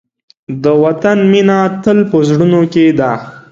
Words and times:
د 0.63 0.65
وطن 0.83 1.17
مینه 1.31 1.57
تل 1.83 1.99
په 2.09 2.17
زړونو 2.29 2.61
کې 2.73 2.85
ده. 2.99 3.11